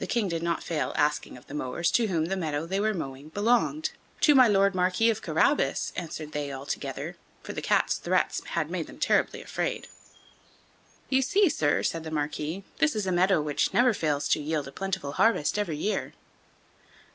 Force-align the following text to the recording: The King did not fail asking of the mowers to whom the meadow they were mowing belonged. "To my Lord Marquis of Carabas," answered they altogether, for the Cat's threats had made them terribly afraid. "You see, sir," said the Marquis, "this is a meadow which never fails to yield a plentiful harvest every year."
The 0.00 0.06
King 0.06 0.28
did 0.28 0.42
not 0.42 0.62
fail 0.62 0.92
asking 0.94 1.38
of 1.38 1.46
the 1.46 1.54
mowers 1.54 1.90
to 1.92 2.08
whom 2.08 2.26
the 2.26 2.36
meadow 2.36 2.66
they 2.66 2.78
were 2.78 2.92
mowing 2.92 3.30
belonged. 3.30 3.92
"To 4.20 4.34
my 4.34 4.46
Lord 4.48 4.74
Marquis 4.74 5.08
of 5.08 5.22
Carabas," 5.22 5.94
answered 5.96 6.32
they 6.32 6.52
altogether, 6.52 7.16
for 7.42 7.54
the 7.54 7.62
Cat's 7.62 7.94
threats 7.96 8.44
had 8.44 8.68
made 8.70 8.86
them 8.86 8.98
terribly 8.98 9.40
afraid. 9.42 9.88
"You 11.08 11.22
see, 11.22 11.48
sir," 11.48 11.82
said 11.82 12.04
the 12.04 12.10
Marquis, 12.10 12.64
"this 12.80 12.94
is 12.94 13.06
a 13.06 13.10
meadow 13.10 13.40
which 13.40 13.72
never 13.72 13.94
fails 13.94 14.28
to 14.28 14.42
yield 14.42 14.68
a 14.68 14.72
plentiful 14.72 15.12
harvest 15.12 15.58
every 15.58 15.78
year." 15.78 16.12